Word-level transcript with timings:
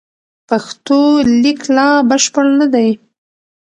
پښتو 0.49 0.99
لیک 1.41 1.61
لا 1.75 1.87
بشپړ 2.09 2.45
نه 2.59 2.67
دی. 2.73 2.89